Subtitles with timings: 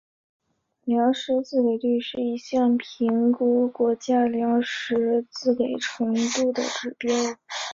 [0.83, 7.13] 粮食自给率是一项评估国家粮食自给程度的指标。